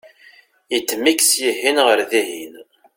yeddem-ik 0.73 1.19
syihen 1.29 1.77
ɣer 1.85 1.99
dihin 2.11 2.53